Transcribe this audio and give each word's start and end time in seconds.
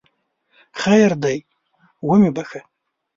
خیر 0.81 1.11
دی 1.23 1.37
ومې 2.07 2.29
بخښه! 2.35 2.61